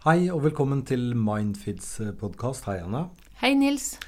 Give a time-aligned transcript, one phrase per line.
[0.00, 2.64] Hei og velkommen til Mindfids podkast.
[2.64, 3.02] Hei, Anna.
[3.42, 3.98] Hei, Nils.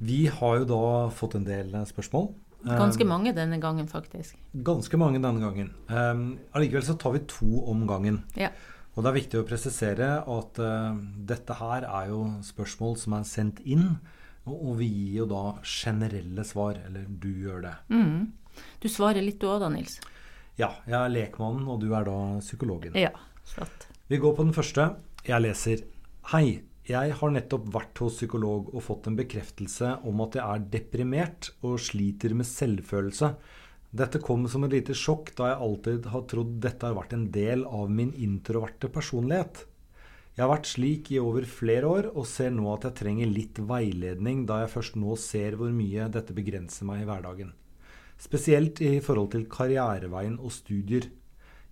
[0.00, 2.30] Vi har jo da fått en del spørsmål.
[2.64, 4.38] Ganske mange denne gangen, faktisk.
[4.64, 5.68] Ganske mange denne gangen.
[5.92, 6.24] Um,
[6.56, 8.22] allikevel så tar vi to om gangen.
[8.40, 8.54] Ja.
[8.96, 10.96] Og det er viktig å presisere at uh,
[11.28, 13.98] dette her er jo spørsmål som er sendt inn.
[14.48, 16.80] Og, og vi gir jo da generelle svar.
[16.88, 17.78] Eller du gjør det.
[17.92, 18.30] Mm.
[18.80, 20.00] Du svarer litt du òg da, Nils?
[20.56, 20.72] Ja.
[20.88, 22.96] Jeg er lekmannen, og du er da psykologen.
[22.96, 23.12] Ja,
[23.44, 24.94] slett Vi går på den første.
[25.24, 25.80] Jeg leser
[26.34, 26.60] Hei.
[26.84, 31.48] Jeg har nettopp vært hos psykolog og fått en bekreftelse om at jeg er deprimert
[31.64, 33.30] og sliter med selvfølelse.
[33.88, 37.24] Dette kom som et lite sjokk, da jeg alltid har trodd dette har vært en
[37.32, 39.64] del av min introverte personlighet.
[40.36, 43.64] Jeg har vært slik i over flere år, og ser nå at jeg trenger litt
[43.64, 47.56] veiledning, da jeg først nå ser hvor mye dette begrenser meg i hverdagen.
[48.20, 51.08] Spesielt i forhold til karriereveien og studier.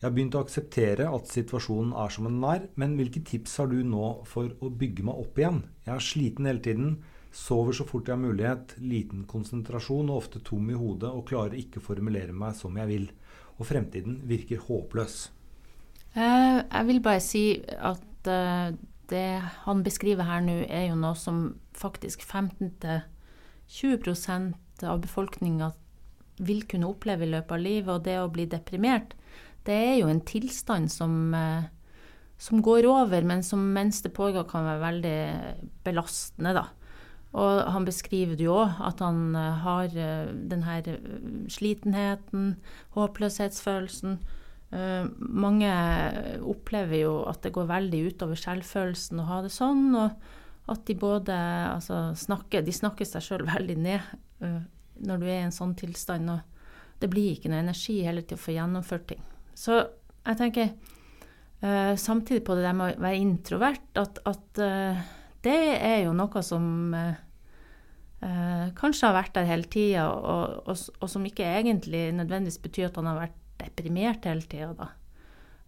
[0.02, 3.70] Jeg har begynt å akseptere at situasjonen er som den er, men hvilke tips har
[3.70, 5.62] du nå for å bygge meg opp igjen?
[5.87, 6.97] Jeg er sliten hele tiden,
[7.31, 11.55] sover så fort jeg har mulighet, liten konsentrasjon og ofte tom i hodet og klarer
[11.61, 13.06] ikke å formulere meg som jeg vil.
[13.62, 15.31] Og fremtiden virker håpløs.
[16.16, 18.75] Uh, jeg vil bare si at uh,
[19.06, 25.70] det han beskriver her nå, er jo noe som faktisk 15-20% av befolkninga
[26.42, 27.94] vil kunne oppleve i løpet av livet.
[27.94, 29.14] Og det å bli deprimert,
[29.68, 31.64] det er jo en tilstand som, uh,
[32.41, 35.19] som går over, men som mens det pågår kan være veldig
[35.86, 36.69] belastende, da.
[37.32, 39.32] Og han beskriver det jo òg, at han
[39.64, 40.74] har denne
[41.48, 42.50] slitenheten,
[42.92, 44.19] håpløshetsfølelsen.
[45.16, 45.70] Mange
[46.44, 50.12] opplever jo at det går veldig utover selvfølelsen å ha det sånn, og
[50.76, 51.34] at de både
[51.72, 54.12] altså, snakker De snakker seg sjøl veldig ned
[55.02, 58.38] når du er i en sånn tilstand, og det blir ikke noe energi heller til
[58.38, 59.22] å få gjennomført ting.
[59.58, 59.78] Så
[60.22, 60.70] jeg tenker
[61.64, 64.62] uh, samtidig på det der med å være introvert, at, at
[65.42, 66.64] det er jo noe som
[68.78, 73.00] kanskje har vært der hele tida, og, og, og som ikke egentlig nødvendigvis betyr at
[73.00, 74.93] han har vært deprimert hele tida, da.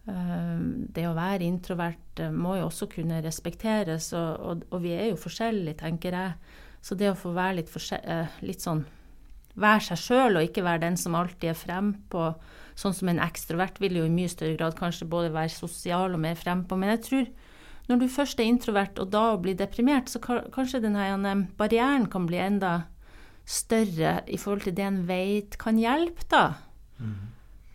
[0.05, 5.79] Det å være introvert må jo også kunne respekteres, og, og, vi er jo forskjellige,
[5.81, 6.55] tenker jeg.
[6.85, 7.71] Så det å få være litt,
[8.45, 8.85] litt sånn
[9.55, 12.29] Være seg sjøl og ikke være den som alltid er frempå.
[12.75, 16.23] Sånn som en ekstrovert vil jo i mye større grad kanskje både være sosial og
[16.23, 16.75] mer frempå.
[16.79, 17.29] Men jeg tror
[17.85, 22.41] når du først er introvert og da blir deprimert, så kanskje denne barrieren kan bli
[22.41, 22.73] enda
[23.45, 26.45] større i forhold til det en vet kan hjelpe, da.
[26.97, 27.15] Mm.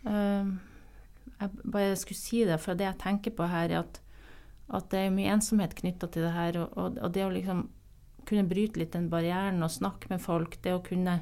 [0.03, 0.51] Uh,
[1.41, 4.01] jeg bare skulle si det, for det jeg tenker på her, er at,
[4.75, 6.59] at det er mye ensomhet knytta til det her.
[6.61, 7.63] Og, og, og, det å liksom
[8.27, 11.21] kunne bryte litt den barrieren og snakke med folk, det å kunne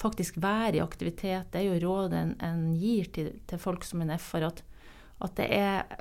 [0.00, 4.02] faktisk være i aktivitet, det er jo rådet en, en gir til, til, folk som
[4.04, 4.48] en F-er.
[4.48, 4.62] At,
[5.20, 6.00] at det er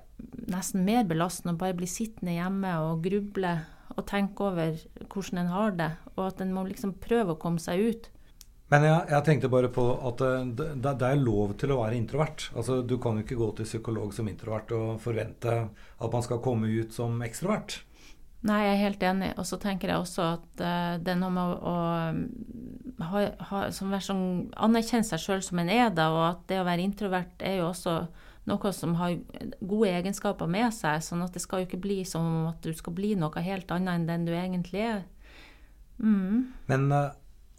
[0.52, 3.58] nesten mer belastende å bare bli sittende hjemme og gruble
[3.98, 4.78] og tenke over
[5.10, 8.10] hvordan en har det, og at en må liksom prøve å komme seg ut.
[8.70, 10.22] Men jeg, jeg, tenkte bare på at
[10.54, 12.52] det, det, er lov til å være introvert.
[12.54, 16.42] Altså, Du kan jo ikke gå til psykolog som introvert og forvente at man skal
[16.46, 17.80] komme ut som ekstrovert.
[18.48, 19.34] Nei, jeg er helt enig.
[19.42, 23.62] Og så tenker jeg også at uh, det er noe med å, å ha, ha,
[23.76, 24.24] som sånn,
[24.56, 27.70] anerkjenne seg sjøl som en er, da, og at det å være introvert er jo
[27.70, 28.00] også
[28.50, 29.18] noe som har
[29.60, 31.04] gode egenskaper med seg.
[31.06, 34.00] sånn at det skal jo ikke bli som at du skal bli noe helt annet
[34.00, 35.04] enn den du egentlig er.
[36.00, 36.50] Mm.
[36.72, 37.12] Men uh,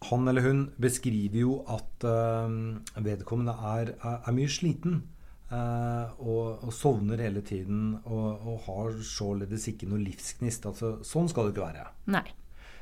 [0.09, 2.49] han eller hun beskriver jo at uh,
[2.97, 5.03] vedkommende er, er, er, mye sliten.
[5.51, 10.69] Uh, og, og, sovner hele tiden og, og, har således ikke noe livsgnist.
[10.71, 11.89] Altså, sånn skal det ikke være.
[12.15, 12.29] Nei.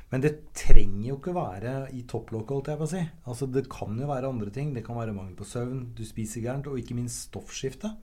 [0.09, 3.01] Men det trenger jo ikke være i topplokket, holdt jeg på å si.
[3.29, 4.71] Altså, det kan jo være andre ting.
[4.73, 7.93] Det kan være mangel på søvn, du spiser gærent, og ikke minst stoffskifte.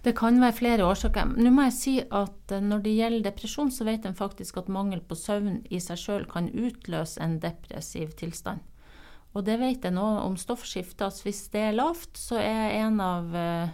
[0.00, 1.34] Det kan være flere årsaker.
[1.36, 4.70] Nå må jeg si at eh, når det gjelder depresjon, så vet en faktisk at
[4.72, 8.64] mangel på søvn i seg sjøl kan utløse en depressiv tilstand.
[9.36, 11.06] Og det vet jeg nå om stoffskifte.
[11.06, 13.70] Altså hvis det er lavt, så er en av, eh,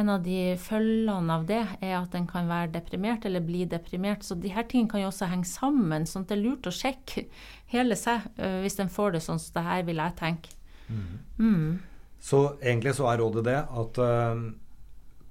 [0.00, 4.24] en av de følgene av det er at en kan være deprimert eller bli deprimert.
[4.24, 6.06] Så de her tingene kan jo også henge sammen.
[6.08, 7.26] sånn at det er lurt å sjekke
[7.74, 10.56] hele seg eh, hvis en får det sånn som det her, vil jeg tenke.
[10.88, 11.18] Mm.
[11.38, 11.80] Mm.
[12.20, 14.52] Så egentlig så er rådet det at øh,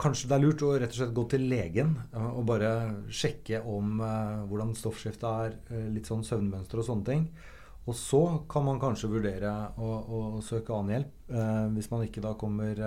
[0.01, 2.71] Kanskje det er lurt å rett og slett gå til legen og bare
[3.13, 5.57] sjekke om øh, hvordan stoffskiftet er,
[5.93, 7.27] litt sånn søvnmønster og sånne ting.
[7.89, 9.51] Og så kan man kanskje vurdere
[9.81, 12.77] å, å søke annen hjelp, eh, hvis man ikke da kommer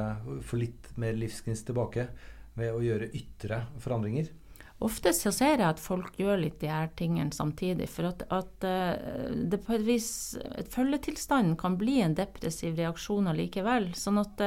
[0.46, 2.08] for litt mer livsgnist tilbake
[2.54, 4.30] ved å gjøre ytre forandringer.
[4.84, 7.88] Ofte så ser jeg at folk gjør litt de her tingene samtidig.
[7.90, 10.08] For at, at det på et vis
[10.74, 13.92] Følgetilstanden kan bli en depressiv reaksjon allikevel.
[13.96, 14.42] Sånn at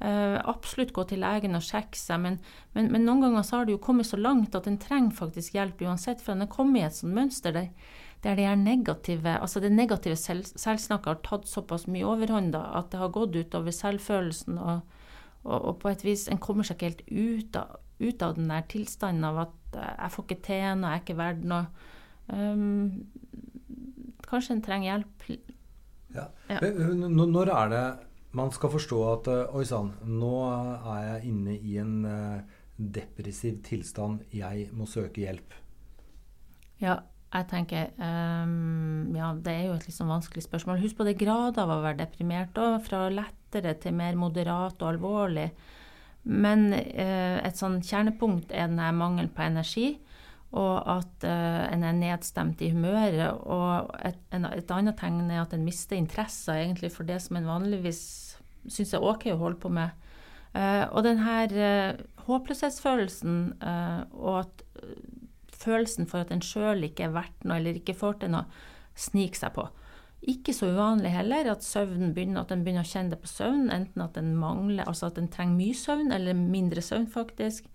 [0.00, 2.38] Uh, absolutt gå til legen og sjekke seg, men,
[2.72, 5.58] men, men, noen ganger så har det jo kommet så langt at en trenger faktisk
[5.58, 7.66] hjelp uansett, for en har kommet i et sånt mønster der,
[8.24, 12.88] der det, negative, altså det negative selv, selvsnakket har tatt såpass mye overhånd da, at
[12.94, 15.04] det har gått utover selvfølelsen, og,
[15.44, 18.48] og, og, på et vis en kommer seg ikke helt ut av, ut av den
[18.56, 21.88] der tilstanden av at uh, jeg får ikke til noe, jeg er ikke verdt noe.
[22.32, 23.04] Um,
[24.24, 25.32] kanskje en trenger hjelp.
[26.16, 26.30] Ja.
[26.48, 26.60] Ja.
[26.64, 27.88] Når er det
[28.36, 33.60] man skal forstå at eh, Oi sann, nå er jeg inne i en uh, depressiv
[33.66, 34.22] tilstand.
[34.34, 35.56] Jeg må søke hjelp.
[36.80, 37.00] Ja,
[37.34, 40.80] jeg tenker um, Ja, det er jo et litt sånn vanskelig spørsmål.
[40.84, 42.56] Husk på det grader av å være deprimert.
[42.58, 42.80] òg.
[42.86, 45.50] fra lettere til mer moderat og alvorlig.
[46.22, 49.88] Men uh, et sånn kjernepunkt er denne mangelen på energi.
[50.50, 53.36] Og at uh, en er nedstemt i humøret.
[53.46, 57.38] Og et, en, et, annet tegn er at en mister interesser egentlig for det som
[57.38, 58.02] en vanligvis
[58.66, 59.94] syns er OK å holde på med.
[60.50, 64.64] Uh, og den her uh, håpløshetsfølelsen og at
[65.60, 68.46] følelsen for at en sjøl ikke er verdt noe eller ikke får til noe,
[68.98, 69.66] sniker seg på.
[70.28, 73.70] Ikke så uvanlig heller at søvnen begynner, at en begynner å kjenne det på søvn,
[73.72, 77.70] enten at en mangler, altså at en trenger mye søvn eller mindre søvn, faktisk.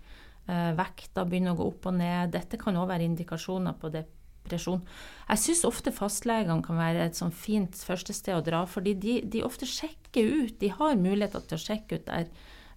[0.45, 2.33] Eh, vekta begynner å gå opp og ned.
[2.36, 4.83] Dette kan òg være indikasjoner på depresjon.
[5.25, 9.15] Jeg syns ofte fastlegene kan være et sånn fint første sted å dra, fordi de,
[9.25, 10.59] de, ofte sjekker ut.
[10.62, 12.30] De har muligheter til å sjekke ut der.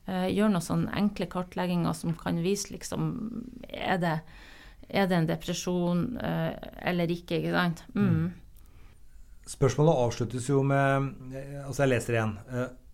[0.08, 3.10] Uh, gjør noen sånne enkle kartlegginger som kan vise liksom
[3.68, 4.14] Er det,
[4.88, 7.42] er det en depresjon uh, eller ikke?
[7.42, 7.82] Ikke sant?
[7.92, 8.06] Mm.
[8.14, 9.42] Mm.
[9.52, 11.12] Spørsmålet avsluttes jo med
[11.66, 12.32] Altså, jeg leser igjen.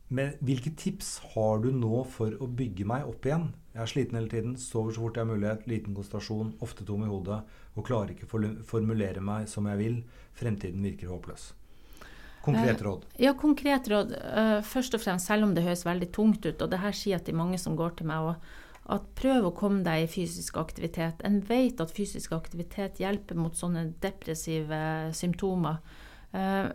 [0.09, 3.49] Men hvilke tips har du nå for å bygge meg opp igjen?
[3.75, 7.06] Jeg er sliten hele tiden, sover så fort jeg har mulighet, liten konsentrasjon, ofte tom
[7.06, 7.41] i hodet
[7.75, 9.97] og klarer ikke å formulere meg som jeg vil.
[10.39, 11.49] Fremtiden virker håpløs.
[12.45, 13.09] Konkret eh, råd?
[13.25, 14.12] Ja, konkret råd.
[14.15, 17.17] Uh, først og fremst, selv om det høres veldig tungt ut, og det her sier
[17.17, 18.55] jeg til mange som går til meg òg,
[18.95, 21.23] at prøv å komme deg i fysisk aktivitet.
[21.25, 24.81] En vet at fysisk aktivitet hjelper mot sånne depressive
[25.17, 25.81] symptomer.
[26.35, 26.67] Uh,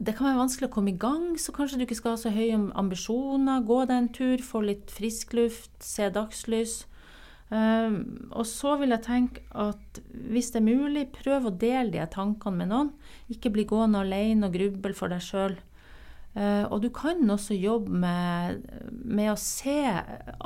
[0.00, 2.32] det kan være vanskelig å komme i gang, så kanskje du ikke skal ha så
[2.32, 3.66] høye ambisjoner.
[3.68, 6.84] Gå deg en tur, få litt frisk luft, se dagslys.
[7.50, 9.98] Um, og så vil jeg tenke at
[10.30, 12.94] hvis det er mulig, prøv å dele de tankene med noen.
[13.32, 15.58] Ikke bli gående alene og gruble for deg sjøl.
[16.38, 18.62] Eh, og du kan også jobbe med,
[18.92, 19.82] med å se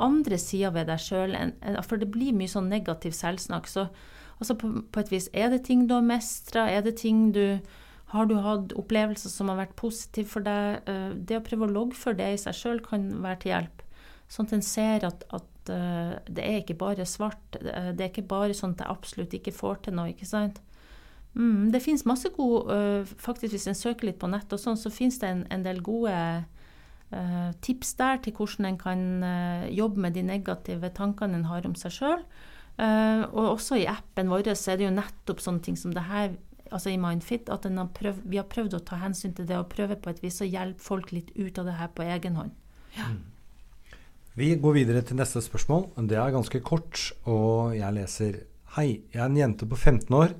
[0.01, 1.35] andre sider ved deg sjøl,
[1.85, 3.69] for det blir mye sånn negativ selvsnakk.
[3.69, 3.85] Så
[4.39, 6.65] altså på, på, et vis, er det ting du har mestra?
[6.71, 7.59] Er det ting du
[8.13, 10.85] har du hatt opplevelser som har vært positive for deg?
[10.89, 13.83] Eh, det å prøve å loggføre det i seg sjøl kan være til hjelp.
[14.31, 17.57] Sånn at en ser at, at eh, det er ikke bare svart.
[17.57, 20.13] Det er ikke bare sånn at jeg absolutt ikke får til noe.
[20.13, 20.61] ikke sant?
[21.35, 22.75] Mm, det finnes masse gode
[23.19, 25.81] Faktisk, hvis en søker litt på nett, og sånn, så finnes det en, en del
[25.83, 26.13] gode
[27.63, 29.01] tips der til hvordan en kan
[29.71, 32.23] jobbe med de negative tankene en har om seg sjøl.
[32.81, 36.33] og også i appen vår er det jo nettopp sånne ting som det her
[36.71, 39.69] altså i Mindfit, at har prøvd, vi har prøvd å ta hensyn til det og
[39.71, 42.53] prøve på et vis å hjelpe folk litt ut av det her på egen hånd.
[42.97, 43.11] Ja.
[43.11, 43.23] Mm.
[44.35, 45.93] Vi går videre til neste spørsmål.
[46.09, 48.41] Det er ganske kort, og jeg leser
[48.75, 50.33] Hei, jeg er en jente på 15 år.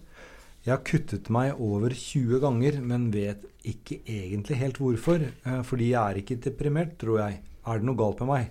[0.66, 5.24] Jeg har kuttet meg over 20 ganger, men vet ikke egentlig helt hvorfor.
[5.24, 7.38] Eh, fordi jeg er ikke deprimert, tror jeg.
[7.64, 8.50] Er det noe galt med meg?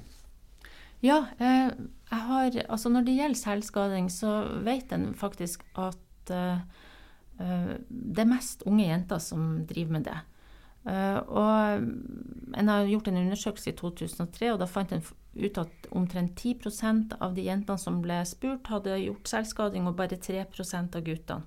[1.04, 1.74] Ja, eh,
[2.08, 4.32] jeg har Altså når det gjelder selvskading, så
[4.64, 6.64] vet en faktisk at eh,
[7.38, 10.20] det er mest unge jenter som driver med det.
[10.84, 15.02] Uh, og En har gjort en undersøkelse i 2003, og da fant en
[15.34, 20.20] ut at omtrent 10% av de jentene som ble spurt, hadde gjort selvskading, og bare
[20.20, 21.42] 3 av guttene.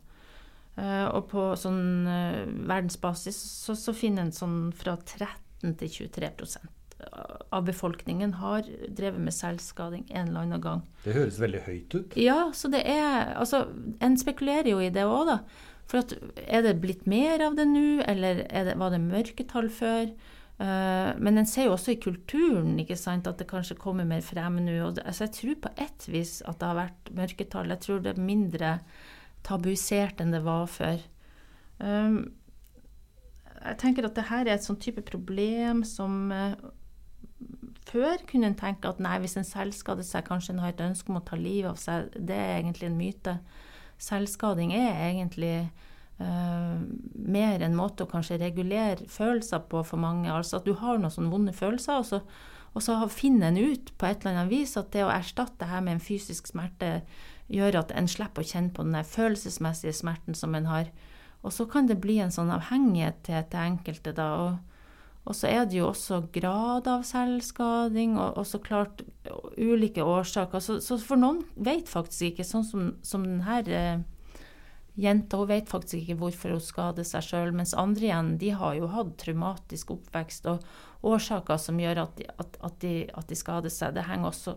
[0.78, 2.06] Uh, og på sånn
[2.70, 6.74] verdensbasis så, så, finner en sånn fra 13 til 23%
[7.50, 10.84] av befolkningen har drevet med selvskading en eller annen gang.
[11.04, 12.18] Det høres veldig høyt ut.
[12.20, 13.68] Ja, så det er Altså,
[14.02, 15.38] en spekulerer jo i det òg, da.
[15.88, 20.10] For at, er det blitt mer av det nå, eller det, var det mørketall før?
[20.58, 24.24] Uh, men en ser jo også i kulturen ikke sant, at det kanskje kommer mer
[24.26, 24.80] frem nå.
[25.04, 27.70] Altså jeg tror på ett vis at det har vært mørketall.
[27.76, 28.74] Jeg tror det er mindre
[29.48, 31.00] tabuisert enn det var før.
[31.78, 32.18] Um,
[33.58, 36.58] jeg tenker at det her er et sånn type problem som uh,
[37.88, 41.12] Før kunne en tenke at nei, hvis en selvskader seg, kanskje en har et ønske
[41.14, 42.10] om å ta livet av seg.
[42.18, 43.36] Det er egentlig en myte
[44.02, 45.70] selvskading er egentlig
[46.22, 46.78] uh,
[47.14, 50.30] mer en måte å kanskje regulere følelser på for mange.
[50.32, 52.22] Altså at du har noen sånne vonde følelser, og så,
[52.74, 55.72] og så finner en ut på et eller annet vis at det å erstatte det
[55.72, 57.02] her med en fysisk smerte
[57.48, 60.90] gjør at en slipper å kjenne på den følelsesmessige smerten som en har.
[61.46, 64.32] Og så kan det bli en sånn avhengighet til, til enkelte, da.
[64.44, 64.77] Og,
[65.28, 69.04] Og så er det jo også grad av selvskading, og, og så klart
[69.60, 70.64] ulike årsaker.
[70.64, 74.06] Så, så, for noen vet faktisk ikke, sånn som, som denne eh,
[74.98, 77.52] jenta, hun vet faktisk ikke hvorfor hun skader seg sjøl.
[77.56, 80.64] Mens andre igjen, de har jo hatt traumatisk oppvekst og
[81.08, 83.98] årsaker som gjør at de, at, at de, at de skader seg.
[83.98, 84.56] Det henger også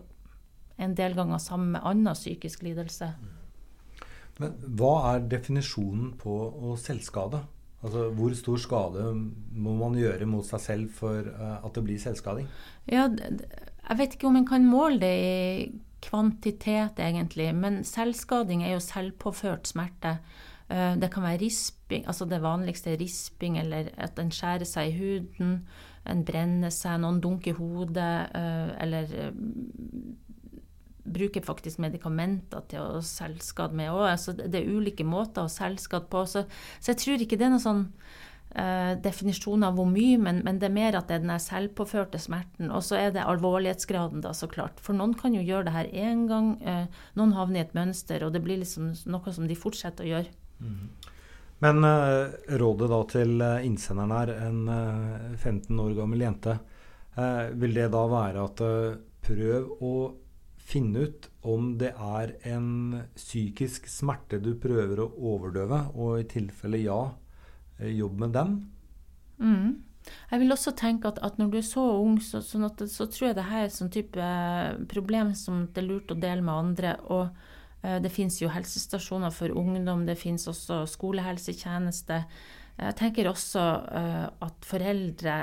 [0.81, 3.11] en del ganger sammen med annen psykisk lidelse.
[4.39, 7.43] Men hva er definisjonen på å selvskade?
[7.81, 9.05] Altså, Hvor stor skade
[9.57, 12.49] må man gjøre mot seg selv for uh, at det blir selvskading?
[12.89, 15.71] Ja, jeg vet ikke om en kan måle det i
[16.01, 17.49] kvantitet, egentlig.
[17.57, 20.19] Men selvskading er jo selvpåført smerte.
[20.69, 24.91] Uh, det kan være risping, altså det vanligste er risping, eller at en skjærer seg
[24.91, 25.57] i huden.
[26.09, 29.09] En brenner seg, noen dunker hodet, uh, eller
[31.03, 34.07] bruker faktisk medikamenter til å selvskade med òg.
[34.13, 36.25] Altså, det er ulike måter å selvskade på.
[36.29, 36.45] Så,
[36.79, 40.59] så, jeg tror ikke det er noen sånn uh, definisjon av hvor mye, men, men,
[40.61, 42.69] det er mer at det er den selvpåførte smerten.
[42.69, 44.81] Og så er det alvorlighetsgraden, da, så klart.
[44.83, 46.85] For noen kan jo gjøre det her én gang, uh,
[47.19, 50.35] noen havner i et mønster, og det blir liksom noe som de fortsetter å gjøre.
[50.61, 50.83] Mm.
[51.61, 54.61] Men uh, rådet da til innsenderen her, en
[55.37, 56.59] 15 år gammel jente,
[57.59, 58.61] vil det da være at
[59.21, 59.91] prøv å
[60.67, 66.83] finne ut om det er en psykisk smerte du prøver å overdøve, og i tilfelle
[66.83, 66.99] ja,
[67.79, 68.59] eh, jobb med den.
[69.41, 69.71] Mm.
[70.31, 73.07] Jeg vil også tenke at, at, når du er så ung, så, sånn at, så
[73.11, 76.19] tror jeg det her er et sånn type eh, problem som det er lurt å
[76.19, 76.95] dele med andre.
[77.13, 82.21] Og uh, det finnes jo helsestasjoner for ungdom, det finnes også skolehelsetjeneste.
[82.81, 85.35] Jeg tenker også uh, at foreldre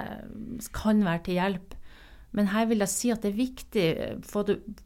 [0.74, 1.76] kan være til hjelp.
[2.36, 3.86] Men her vil jeg si at det er viktig,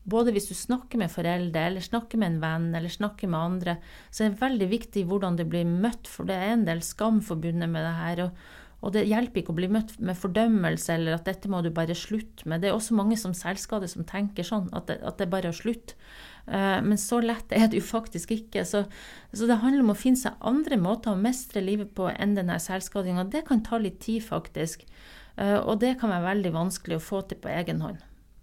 [0.06, 3.76] både hvis du snakker med foreldre, eller snakker med en venn, eller snakker med andre,
[4.14, 7.18] så er det veldig viktig hvordan det blir møtt, for det er en del skam
[7.24, 8.22] forbundet med det her.
[8.28, 8.44] Og,
[8.82, 11.98] og det hjelper ikke å bli møtt med fordømmelse eller at dette må du bare
[11.98, 12.62] slutte med.
[12.62, 15.54] Det er også mange som selvskader som tenker sånn, at det, at det bare er
[15.54, 15.98] å slutte.
[16.42, 18.64] Uh, men så lett er det jo faktisk ikke.
[18.66, 18.84] Så,
[19.30, 22.58] så, det handler om å finne seg andre måter å mestre livet på enn denne
[22.62, 23.28] selvskadinga.
[23.30, 24.86] Det kan ta litt tid, faktisk.
[25.36, 28.00] Eh, og det kan være veldig vanskelig å få til på egen hånd.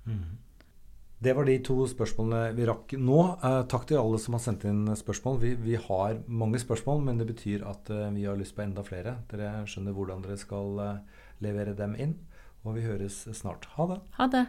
[0.10, 0.38] Mm.
[1.20, 3.20] Det var de to spørsmålene vi rakk nå.
[3.44, 5.42] Eh, takk til alle som har sendt inn spørsmål.
[5.42, 8.86] Vi, vi, har mange spørsmål, men det betyr at eh, vi har lyst på enda
[8.88, 9.20] flere.
[9.32, 10.80] Dere skjønner hvordan dere skal
[11.44, 12.18] levere dem inn.
[12.68, 13.70] Og vi høres snart.
[13.78, 14.02] Ha det.
[14.18, 14.48] Ha det.